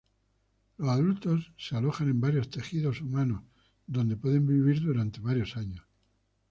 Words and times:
Los 0.77 0.89
adultos 0.89 1.51
se 1.59 1.75
alojan 1.75 2.09
en 2.09 2.19
varios 2.19 2.49
tejidos 2.49 3.01
humanos 3.01 3.43
donde 3.85 4.17
pueden 4.17 4.47
vivir 4.47 4.81
durante 4.81 5.19
varios 5.19 5.55
años. 5.57 5.85